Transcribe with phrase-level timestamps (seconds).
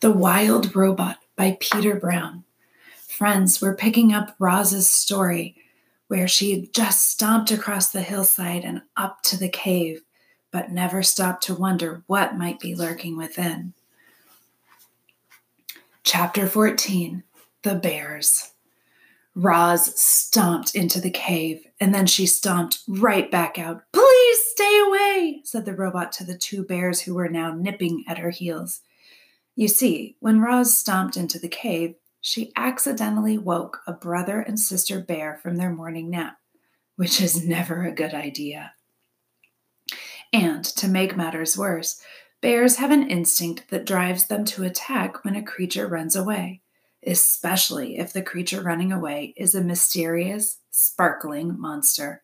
[0.00, 2.44] The Wild Robot by Peter Brown.
[3.06, 5.56] Friends, we're picking up Roz's story
[6.08, 10.00] where she had just stomped across the hillside and up to the cave,
[10.50, 13.74] but never stopped to wonder what might be lurking within.
[16.02, 17.22] Chapter 14
[17.62, 18.52] The Bears.
[19.34, 23.82] Roz stomped into the cave and then she stomped right back out.
[23.92, 28.16] Please stay away, said the robot to the two bears who were now nipping at
[28.16, 28.80] her heels.
[29.60, 35.00] You see, when Roz stomped into the cave, she accidentally woke a brother and sister
[35.00, 36.38] bear from their morning nap,
[36.96, 38.72] which is never a good idea.
[40.32, 42.00] And to make matters worse,
[42.40, 46.62] bears have an instinct that drives them to attack when a creature runs away,
[47.06, 52.22] especially if the creature running away is a mysterious, sparkling monster.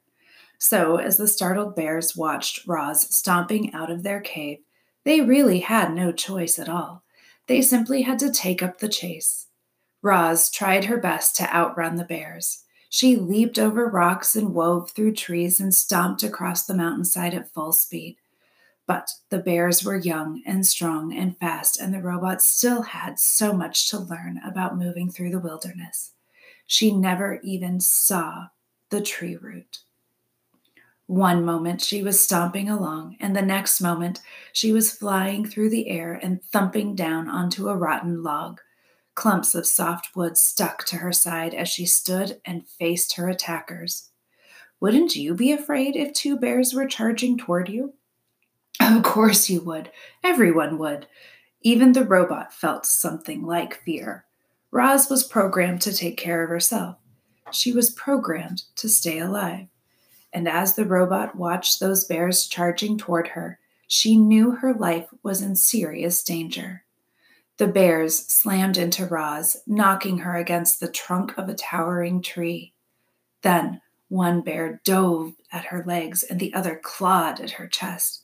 [0.57, 4.61] So, as the startled bears watched Roz stomping out of their cave,
[5.05, 7.03] they really had no choice at all.
[7.47, 9.47] They simply had to take up the chase.
[10.03, 12.65] Roz tried her best to outrun the bears.
[12.89, 17.73] She leaped over rocks and wove through trees and stomped across the mountainside at full
[17.73, 18.17] speed.
[18.87, 23.53] But the bears were young and strong and fast, and the robot still had so
[23.53, 26.13] much to learn about moving through the wilderness.
[26.67, 28.47] She never even saw
[28.91, 29.81] the tree root.
[31.07, 34.21] One moment she was stomping along, and the next moment
[34.53, 38.61] she was flying through the air and thumping down onto a rotten log.
[39.15, 44.11] Clumps of soft wood stuck to her side as she stood and faced her attackers.
[44.81, 47.95] Wouldn't you be afraid if two bears were charging toward you?
[48.81, 49.93] Of course you would.
[50.25, 51.07] Everyone would.
[51.63, 54.25] Even the robot felt something like fear.
[54.73, 56.97] Roz was programmed to take care of herself.
[57.53, 59.69] She was programmed to stay alive
[60.33, 65.41] and as the robot watched those bears charging toward her, she knew her life was
[65.41, 66.85] in serious danger.
[67.59, 72.75] The bears slammed into Roz, knocking her against the trunk of a towering tree.
[73.43, 78.23] Then one bear dove at her legs and the other clawed at her chest.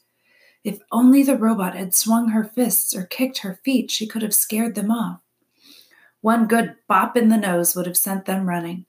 [0.65, 4.35] If only the robot had swung her fists or kicked her feet, she could have
[4.35, 5.21] scared them off.
[6.21, 8.87] One good bop in the nose would have sent them running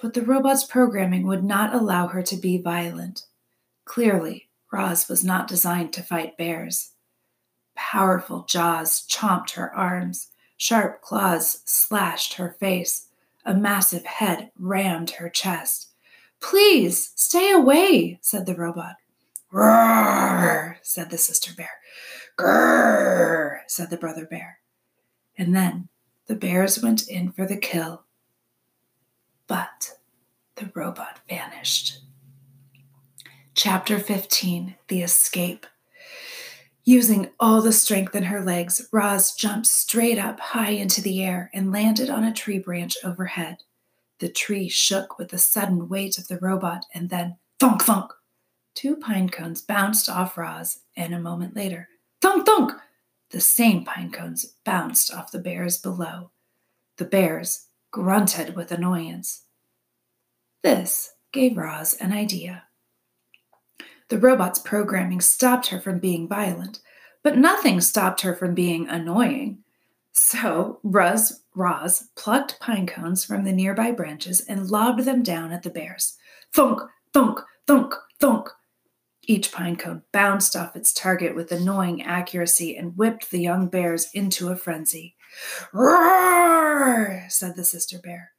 [0.00, 3.24] but the robot's programming would not allow her to be violent.
[3.84, 6.92] Clearly, Roz was not designed to fight bears.
[7.74, 13.08] Powerful jaws chomped her arms, sharp claws slashed her face,
[13.44, 15.88] a massive head rammed her chest.
[16.40, 18.96] Please, stay away, said the robot.
[19.50, 21.70] Roar, said the sister bear.
[22.38, 24.58] Grrr, said the brother bear.
[25.36, 25.88] And then
[26.26, 28.04] the bears went in for the kill
[29.50, 29.98] but
[30.54, 32.02] the robot vanished.
[33.54, 35.66] Chapter 15 The Escape.
[36.84, 41.50] Using all the strength in her legs, Roz jumped straight up high into the air
[41.52, 43.56] and landed on a tree branch overhead.
[44.20, 48.12] The tree shook with the sudden weight of the robot, and then thunk thunk.
[48.76, 51.88] Two pine cones bounced off Roz, and a moment later,
[52.22, 52.72] thunk thunk,
[53.30, 56.30] the same pine cones bounced off the bears below.
[56.98, 59.44] The bears, grunted with annoyance.
[60.62, 62.64] This gave Roz an idea.
[64.08, 66.80] The robot's programming stopped her from being violent,
[67.22, 69.58] but nothing stopped her from being annoying.
[70.12, 75.62] So Roz, Roz plucked pine cones from the nearby branches and lobbed them down at
[75.62, 76.16] the bears.
[76.52, 76.80] Thunk,
[77.12, 78.48] thunk, thunk, thunk.
[79.22, 84.10] Each pine cone bounced off its target with annoying accuracy and whipped the young bears
[84.12, 85.14] into a frenzy.
[85.72, 87.26] Roar!
[87.28, 88.32] said the sister bear.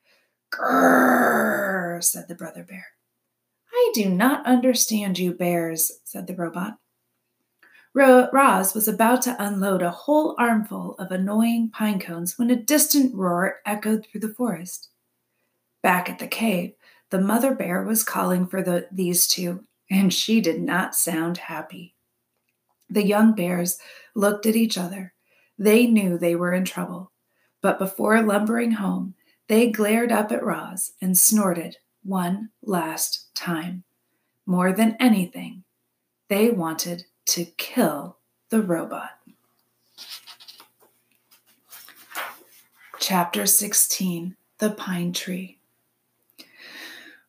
[0.52, 2.88] Grrr, said the brother bear.
[3.74, 6.78] I do not understand you bears, said the robot.
[7.94, 12.56] Ro- Roz was about to unload a whole armful of annoying pine cones when a
[12.56, 14.90] distant roar echoed through the forest.
[15.84, 16.74] Back at the cave,
[17.10, 21.96] the mother bear was calling for the, these two, and she did not sound happy.
[22.90, 23.78] The young bears
[24.16, 25.14] looked at each other.
[25.62, 27.12] They knew they were in trouble,
[27.62, 29.14] but before lumbering home,
[29.48, 33.84] they glared up at Roz and snorted one last time.
[34.48, 35.64] More than anything,
[36.30, 38.18] they wanted to kill
[38.50, 39.12] the robot.
[43.00, 45.60] Chapter 16 The Pine Tree.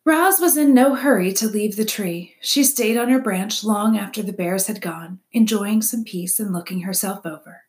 [0.05, 2.33] Roz was in no hurry to leave the tree.
[2.41, 6.51] She stayed on her branch long after the bears had gone, enjoying some peace and
[6.51, 7.62] looking herself over.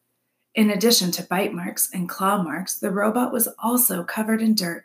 [0.55, 4.85] In addition to bite marks and claw marks, the robot was also covered in dirt,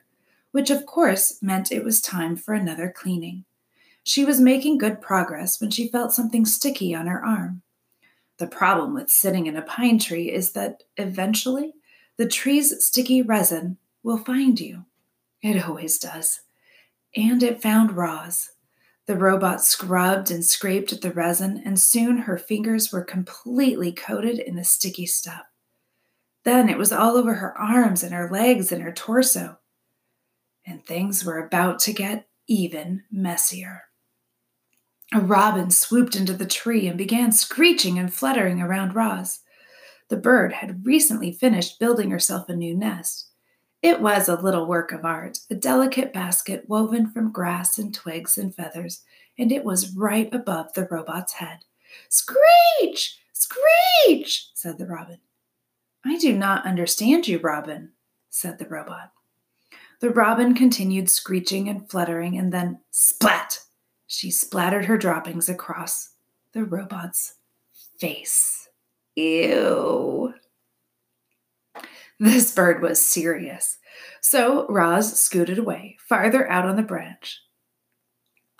[0.52, 3.46] which of course meant it was time for another cleaning.
[4.04, 7.62] She was making good progress when she felt something sticky on her arm.
[8.38, 11.74] The problem with sitting in a pine tree is that eventually
[12.18, 14.86] the tree's sticky resin will find you.
[15.44, 16.42] It always does.
[17.16, 18.52] And it found Roz.
[19.06, 24.40] The robot scrubbed and scraped at the resin, and soon her fingers were completely coated
[24.40, 25.44] in the sticky stuff.
[26.46, 29.58] Then it was all over her arms and her legs and her torso.
[30.66, 33.84] And things were about to get even messier.
[35.14, 39.40] A robin swooped into the tree and began screeching and fluttering around Roz.
[40.10, 43.30] The bird had recently finished building herself a new nest.
[43.82, 48.38] It was a little work of art, a delicate basket woven from grass and twigs
[48.38, 49.04] and feathers,
[49.38, 51.60] and it was right above the robot's head.
[52.10, 53.18] Screech!
[53.34, 54.50] Screech!
[54.54, 55.20] said the robin.
[56.10, 57.92] I do not understand you, Robin,
[58.32, 59.12] said the robot.
[60.02, 63.60] The robin continued screeching and fluttering, and then splat!
[64.08, 66.14] She splattered her droppings across
[66.54, 67.36] the robot's
[68.00, 68.70] face.
[69.16, 70.34] Ew.
[72.20, 73.78] This bird was serious.
[74.20, 77.42] So Roz scooted away, farther out on the branch,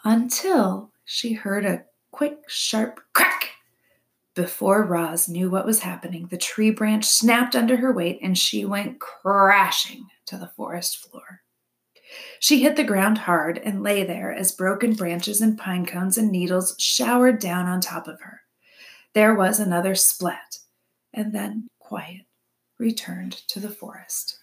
[0.06, 3.56] until she heard a quick, sharp crack
[4.40, 8.64] before Roz knew what was happening, the tree branch snapped under her weight and she
[8.64, 11.42] went crashing to the forest floor.
[12.40, 16.32] She hit the ground hard and lay there as broken branches and pine cones and
[16.32, 18.40] needles showered down on top of her.
[19.12, 20.60] There was another splat,
[21.14, 22.22] and then quiet
[22.78, 24.40] returned to the forest.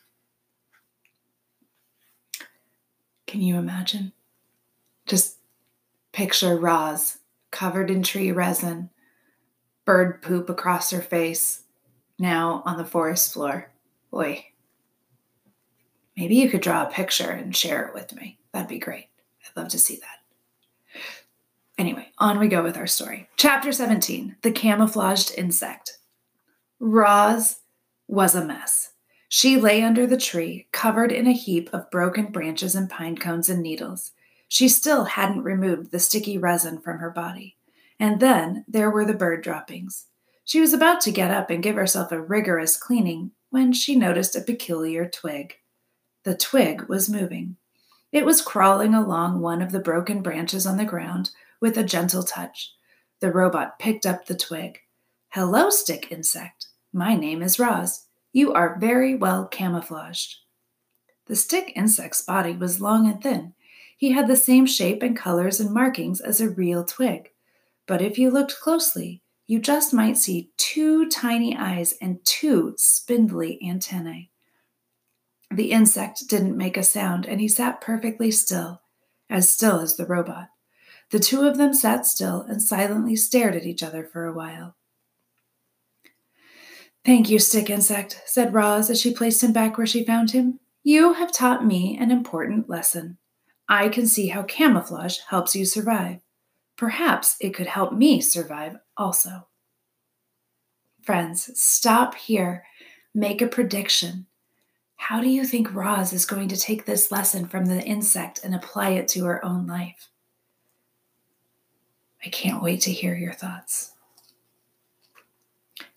[3.27, 4.13] Can you imagine?
[5.07, 5.39] Just
[6.13, 7.17] picture Roz
[7.51, 8.91] covered in tree resin
[9.87, 11.63] bird poop across her face,
[12.19, 13.71] now on the forest floor.
[14.11, 14.47] Boy,
[16.17, 18.39] maybe you could draw a picture and share it with me.
[18.53, 19.07] That'd be great.
[19.43, 21.01] I'd love to see that.
[21.79, 23.29] Anyway, on we go with our story.
[23.37, 25.99] Chapter 17 The Camouflaged Insect.
[26.81, 27.61] Roz
[28.09, 28.93] was a mess.
[29.29, 33.49] She lay under the tree, covered in a heap of broken branches and pine cones
[33.49, 34.13] and needles.
[34.49, 37.57] She still hadn't removed the sticky resin from her body.
[37.99, 40.07] And then there were the bird droppings.
[40.45, 44.37] She was about to get up and give herself a rigorous cleaning when she noticed
[44.37, 45.57] a peculiar twig.
[46.25, 47.57] The twig was moving.
[48.13, 52.23] It was crawling along one of the broken branches on the ground with a gentle
[52.23, 52.73] touch.
[53.21, 54.81] The robot picked up the twig.
[55.31, 56.69] Hello, stick insect.
[56.93, 58.07] My name is Roz.
[58.33, 60.37] You are very well camouflaged.
[61.27, 63.55] The stick insect's body was long and thin.
[63.97, 67.31] He had the same shape and colors and markings as a real twig.
[67.87, 73.61] But if you looked closely, you just might see two tiny eyes and two spindly
[73.67, 74.31] antennae.
[75.51, 78.83] The insect didn't make a sound, and he sat perfectly still,
[79.31, 80.49] as still as the robot.
[81.11, 84.75] The two of them sat still and silently stared at each other for a while.
[87.05, 90.59] Thank you, Stick Insect, said Roz as she placed him back where she found him.
[90.83, 93.19] You have taught me an important lesson.
[93.69, 96.19] I can see how camouflage helps you survive.
[96.77, 99.47] Perhaps it could help me survive also.
[101.03, 102.65] Friends, stop here.
[103.15, 104.27] Make a prediction.
[104.97, 108.55] How do you think Roz is going to take this lesson from the insect and
[108.55, 110.09] apply it to her own life?
[112.25, 113.93] I can't wait to hear your thoughts.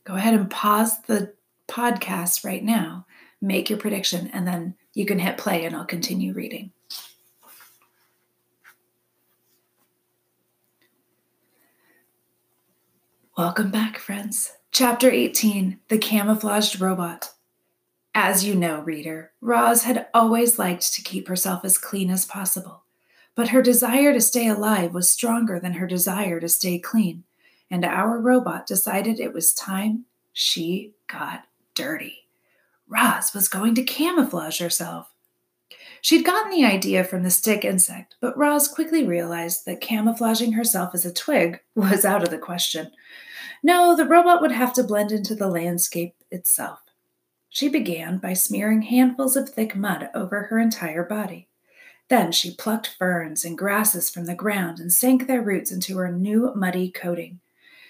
[0.03, 1.33] Go ahead and pause the
[1.67, 3.05] podcast right now,
[3.41, 6.71] make your prediction, and then you can hit play and I'll continue reading.
[13.39, 14.51] Welcome back, friends.
[14.69, 17.31] Chapter 18 The Camouflaged Robot.
[18.13, 22.84] As you know, reader, Roz had always liked to keep herself as clean as possible,
[23.36, 27.24] but her desire to stay alive was stronger than her desire to stay clean,
[27.72, 30.03] and our robot decided it was time
[30.34, 32.27] she got dirty.
[32.89, 35.13] Roz was going to camouflage herself.
[36.01, 40.91] She'd gotten the idea from the stick insect, but Roz quickly realized that camouflaging herself
[40.93, 42.91] as a twig was out of the question.
[43.63, 46.79] No, the robot would have to blend into the landscape itself.
[47.49, 51.47] She began by smearing handfuls of thick mud over her entire body.
[52.07, 56.11] Then she plucked ferns and grasses from the ground and sank their roots into her
[56.11, 57.39] new muddy coating.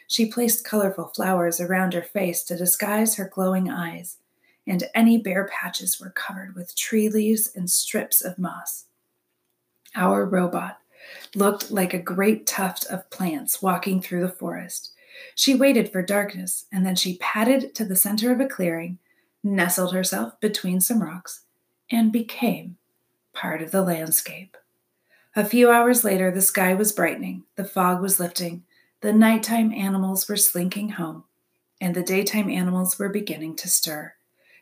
[0.07, 4.17] She placed colorful flowers around her face to disguise her glowing eyes,
[4.65, 8.85] and any bare patches were covered with tree leaves and strips of moss.
[9.95, 10.79] Our robot
[11.35, 14.91] looked like a great tuft of plants walking through the forest.
[15.35, 18.99] She waited for darkness, and then she padded to the center of a clearing,
[19.43, 21.45] nestled herself between some rocks,
[21.91, 22.77] and became
[23.33, 24.57] part of the landscape.
[25.35, 28.63] A few hours later, the sky was brightening, the fog was lifting,
[29.01, 31.23] the nighttime animals were slinking home,
[31.79, 34.13] and the daytime animals were beginning to stir.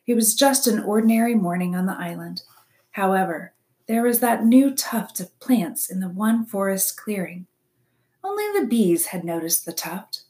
[0.05, 2.43] It was just an ordinary morning on the island.
[2.91, 3.53] However,
[3.87, 7.47] there was that new tuft of plants in the one forest clearing.
[8.23, 10.23] Only the bees had noticed the tuft.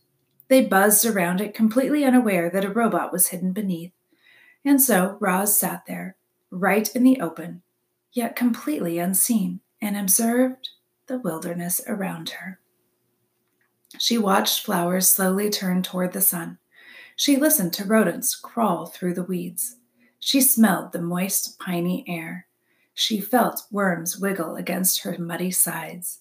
[0.47, 3.91] They buzzed around it, completely unaware that a robot was hidden beneath.
[4.63, 6.15] And so Roz sat there,
[6.51, 7.61] right in the open,
[8.13, 10.69] yet completely unseen, and observed
[11.07, 12.59] the wilderness around her.
[13.97, 16.57] She watched flowers slowly turn toward the sun.
[17.15, 19.77] She listened to rodents crawl through the weeds.
[20.19, 22.47] She smelled the moist, piney air.
[22.93, 26.19] She felt worms wiggle against her muddy sides.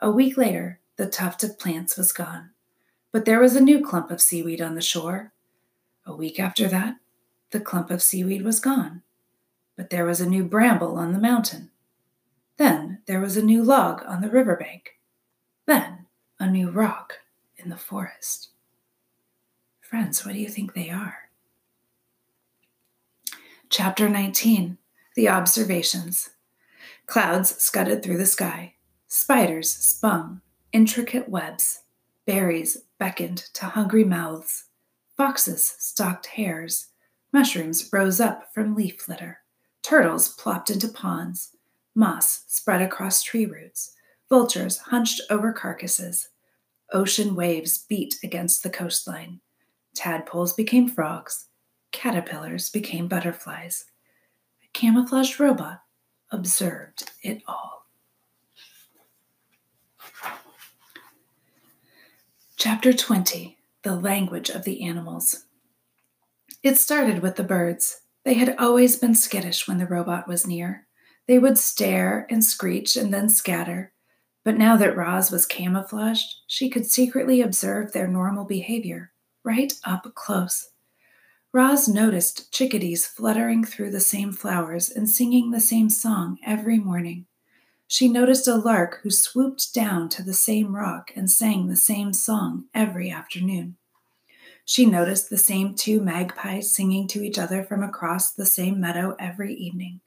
[0.00, 2.50] A week later, the tuft of plants was gone,
[3.12, 5.32] but there was a new clump of seaweed on the shore.
[6.06, 6.96] A week after that,
[7.50, 9.02] the clump of seaweed was gone,
[9.76, 11.70] but there was a new bramble on the mountain.
[12.56, 14.98] Then there was a new log on the river bank.
[15.66, 16.06] Then
[16.40, 17.20] a new rock
[17.56, 18.48] in the forest.
[19.80, 21.30] Friends, what do you think they are?
[23.68, 24.78] Chapter 19
[25.16, 26.30] The Observations
[27.06, 28.74] Clouds scudded through the sky.
[29.06, 30.40] Spiders spun
[30.72, 31.80] intricate webs.
[32.24, 34.66] Berries beckoned to hungry mouths.
[35.16, 36.86] Foxes stalked hares.
[37.32, 39.38] Mushrooms rose up from leaf litter.
[39.82, 41.48] Turtles plopped into ponds.
[41.96, 43.92] Moss spread across tree roots.
[44.28, 46.28] Vultures hunched over carcasses.
[46.92, 49.40] Ocean waves beat against the coastline.
[49.96, 51.48] Tadpoles became frogs.
[51.90, 53.84] Caterpillars became butterflies.
[54.62, 55.80] A camouflaged robot
[56.30, 57.81] observed it all.
[62.64, 65.46] Chapter 20 The Language of the Animals.
[66.62, 68.02] It started with the birds.
[68.24, 70.86] They had always been skittish when the robot was near.
[71.26, 73.92] They would stare and screech and then scatter.
[74.44, 79.10] But now that Roz was camouflaged, she could secretly observe their normal behavior
[79.42, 80.68] right up close.
[81.52, 87.26] Roz noticed chickadees fluttering through the same flowers and singing the same song every morning.
[87.92, 92.14] She noticed a lark who swooped down to the same rock and sang the same
[92.14, 93.76] song every afternoon.
[94.64, 99.14] She noticed the same two magpies singing to each other from across the same meadow
[99.18, 100.00] every evening.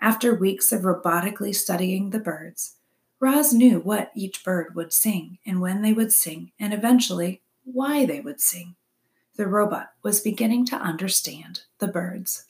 [0.00, 2.78] After weeks of robotically studying the birds,
[3.20, 8.04] Roz knew what each bird would sing and when they would sing, and eventually why
[8.04, 8.74] they would sing.
[9.36, 12.46] The robot was beginning to understand the birds.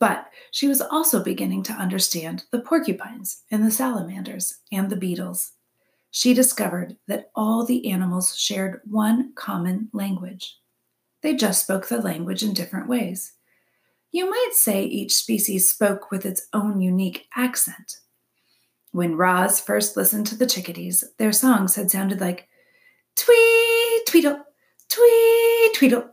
[0.00, 5.52] But she was also beginning to understand the porcupines and the salamanders and the beetles.
[6.10, 10.56] She discovered that all the animals shared one common language.
[11.22, 13.32] They just spoke the language in different ways.
[14.10, 17.98] You might say each species spoke with its own unique accent.
[18.92, 22.48] When Roz first listened to the chickadees, their songs had sounded like
[23.18, 24.44] Tweet, tweedle,
[24.88, 26.08] tweet, tweedle.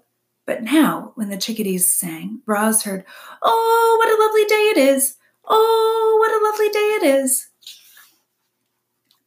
[0.46, 3.04] But now, when the chickadees sang, Roz heard,
[3.42, 5.16] Oh, what a lovely day it is!
[5.44, 7.48] Oh, what a lovely day it is!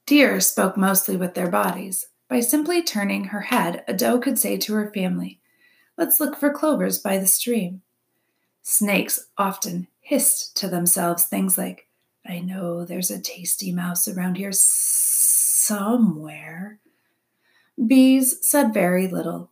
[0.07, 2.07] Deer spoke mostly with their bodies.
[2.29, 5.41] By simply turning her head, a doe could say to her family,
[5.97, 7.83] Let's look for clovers by the stream.
[8.63, 11.89] Snakes often hissed to themselves things like,
[12.27, 15.89] I know there's a tasty mouse around here somewhere.
[17.85, 19.51] Bees said very little.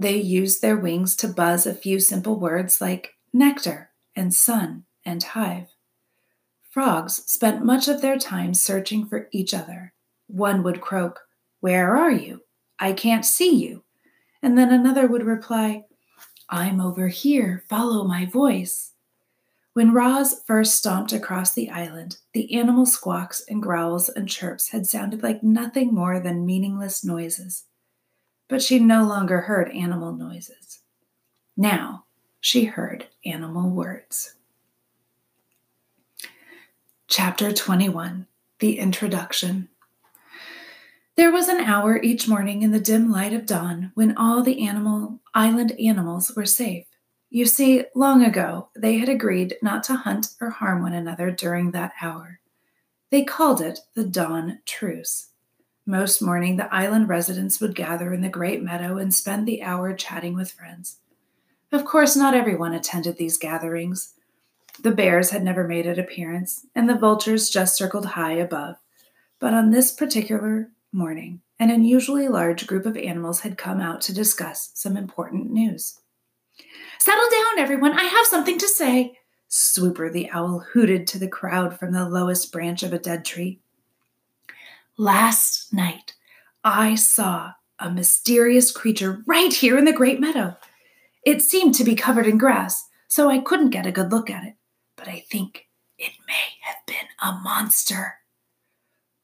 [0.00, 5.22] They used their wings to buzz a few simple words like nectar and sun and
[5.22, 5.66] hive.
[6.70, 9.92] Frogs spent much of their time searching for each other.
[10.26, 11.20] One would croak,
[11.60, 12.44] Where are you?
[12.78, 13.84] I can't see you.
[14.40, 15.84] And then another would reply,
[16.48, 18.92] I'm over here, follow my voice.
[19.74, 24.86] When Roz first stomped across the island, the animal squawks and growls and chirps had
[24.86, 27.64] sounded like nothing more than meaningless noises.
[28.50, 30.80] But she no longer heard animal noises.
[31.56, 32.06] Now
[32.40, 34.34] she heard animal words.
[37.06, 38.26] Chapter 21
[38.58, 39.68] The Introduction
[41.14, 44.66] There was an hour each morning in the dim light of dawn when all the
[44.66, 46.86] animal island animals were safe.
[47.30, 51.70] You see, long ago, they had agreed not to hunt or harm one another during
[51.70, 52.40] that hour.
[53.10, 55.29] They called it the Dawn Truce.
[55.90, 59.92] Most morning, the island residents would gather in the great meadow and spend the hour
[59.92, 60.98] chatting with friends.
[61.72, 64.14] Of course, not everyone attended these gatherings.
[64.80, 68.76] The bears had never made an appearance, and the vultures just circled high above.
[69.40, 74.14] But on this particular morning, an unusually large group of animals had come out to
[74.14, 75.98] discuss some important news.
[77.00, 77.98] Settle down, everyone.
[77.98, 79.18] I have something to say.
[79.48, 83.58] Swooper the owl hooted to the crowd from the lowest branch of a dead tree.
[85.00, 86.12] Last night,
[86.62, 90.58] I saw a mysterious creature right here in the great meadow.
[91.24, 94.44] It seemed to be covered in grass, so I couldn't get a good look at
[94.44, 94.56] it,
[94.98, 95.64] but I think
[95.96, 98.16] it may have been a monster.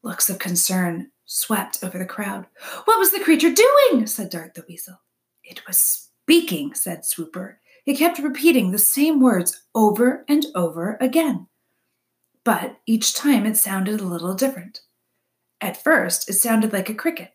[0.03, 2.47] Looks of concern swept over the crowd.
[2.87, 4.07] What was the creature doing?
[4.07, 5.03] said Dart the Weasel.
[5.45, 7.61] It was speaking, said Swooper.
[7.85, 11.49] It kept repeating the same words over and over again.
[12.45, 14.81] But each time it sounded a little different.
[15.61, 17.33] At first, it sounded like a cricket,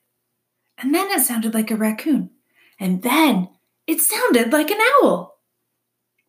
[0.78, 2.32] and then it sounded like a raccoon,
[2.80, 3.50] and then
[3.88, 5.40] it sounded like an owl.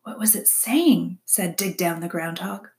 [0.03, 1.19] What was it saying?
[1.25, 2.69] said Dig Down the groundhog.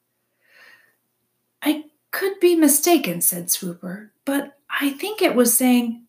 [1.62, 6.04] I could be mistaken, said Swooper, but I think it was saying,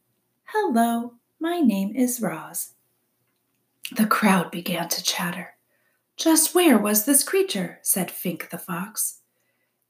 [0.45, 2.73] Hello, my name is Roz.
[3.95, 5.55] The crowd began to chatter.
[6.17, 7.79] Just where was this creature?
[7.81, 9.21] said Fink the fox.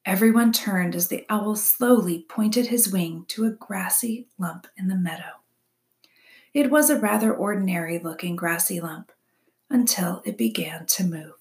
[0.06, 4.96] Everyone turned as the owl slowly pointed his wing to a grassy lump in the
[4.96, 5.42] meadow.
[6.54, 9.12] It was a rather ordinary looking grassy lump
[9.70, 11.34] until it began to move.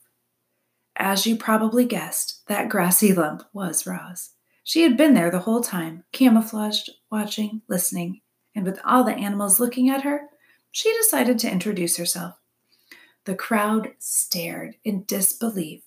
[0.96, 4.30] As you probably guessed, that grassy lump was Roz.
[4.62, 8.22] She had been there the whole time, camouflaged, watching, listening,
[8.54, 10.30] and with all the animals looking at her,
[10.70, 12.36] she decided to introduce herself.
[13.24, 15.83] The crowd stared in disbelief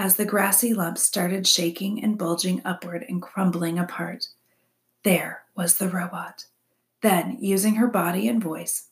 [0.00, 4.28] as the grassy lump started shaking and bulging upward and crumbling apart.
[5.04, 6.46] There was the robot.
[7.02, 8.88] Then, using her body and voice,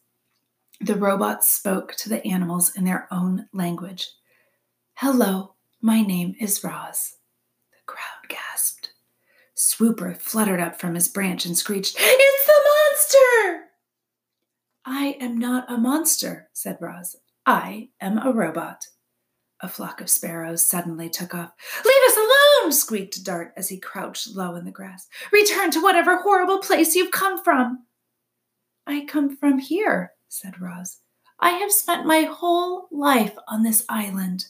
[0.83, 4.11] the robot spoke to the animals in their own language.
[4.97, 7.15] Hello, my name is Roz.
[7.71, 8.91] The crowd gasped.
[9.55, 13.65] Swooper fluttered up from his branch and screeched, It's the monster!
[14.85, 17.17] I am not a monster, said Roz.
[17.47, 18.85] I am a robot.
[19.61, 21.53] A flock of sparrows suddenly took off.
[21.85, 25.09] Leave us alone, squeaked Dart as he crouched low in the grass.
[25.33, 27.85] Return to whatever horrible place you've come from.
[28.87, 30.99] I come from here, said Roz.
[31.41, 34.47] I have spent my whole life on this island.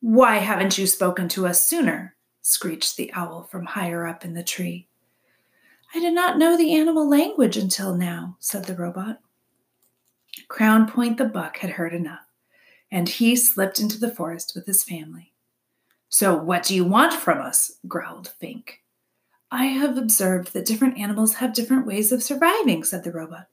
[0.00, 2.16] Why haven't you spoken to us sooner?
[2.42, 4.88] screeched the owl from higher up in the tree.
[5.94, 9.20] I did not know the animal language until now, said the robot.
[10.48, 12.27] Crown Point the buck had heard enough
[12.90, 15.32] and he slipped into the forest with his family.
[16.08, 17.72] So, what do you want from us?
[17.86, 18.80] growled Fink.
[19.50, 23.48] I have observed that different animals have different ways of surviving, said the robot.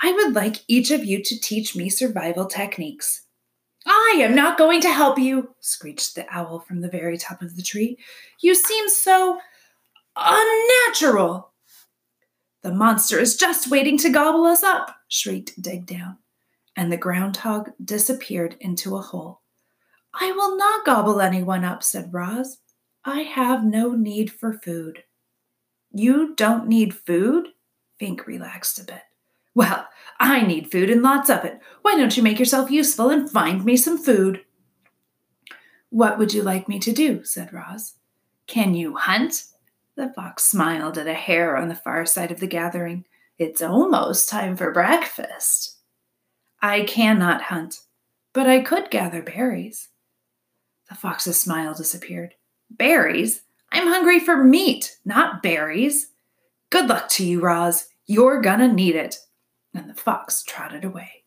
[0.00, 3.22] I would like each of you to teach me survival techniques.
[3.86, 7.56] I am not going to help you, screeched the owl from the very top of
[7.56, 7.98] the tree.
[8.40, 9.38] You seem so
[10.16, 11.52] unnatural.
[12.62, 16.18] The monster is just waiting to gobble us up, shrieked Dig Down
[16.76, 19.40] and the groundhog disappeared into a hole.
[20.14, 22.58] I will not gobble anyone up, said Roz.
[23.04, 25.04] I have no need for food.
[25.92, 27.48] You don't need food?
[27.98, 29.02] Fink relaxed a bit.
[29.54, 29.88] Well,
[30.20, 31.60] I need food and lots of it.
[31.82, 34.44] Why don't you make yourself useful and find me some food?
[35.88, 37.24] What would you like me to do?
[37.24, 37.94] said Roz.
[38.46, 39.44] Can you hunt?
[39.96, 43.06] The fox smiled at a hare on the far side of the gathering.
[43.38, 45.75] It's almost time for breakfast.
[46.66, 47.82] I cannot hunt,
[48.32, 49.90] but I could gather berries.
[50.88, 52.34] The fox's smile disappeared.
[52.70, 53.42] Berries?
[53.70, 56.08] I'm hungry for meat, not berries.
[56.70, 57.86] Good luck to you, Roz.
[58.06, 59.16] You're gonna need it.
[59.74, 61.22] And the fox trotted away.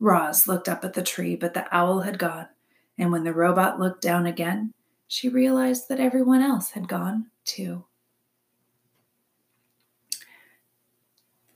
[0.00, 2.48] Roz looked up at the tree, but the owl had gone.
[2.96, 4.72] And when the robot looked down again,
[5.06, 7.84] she realized that everyone else had gone too.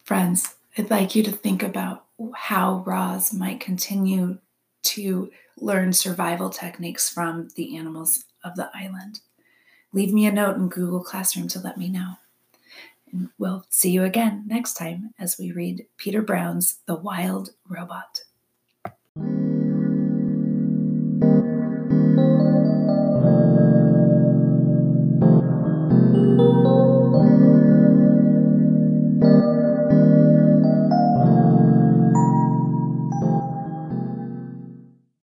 [0.05, 4.39] Friends, I'd like you to think about how Roz might continue
[4.85, 9.21] to learn survival techniques from the animals of the island.
[9.93, 12.15] Leave me a note in Google Classroom to let me know.
[13.13, 18.21] And we'll see you again next time as we read Peter Brown's The Wild Robot.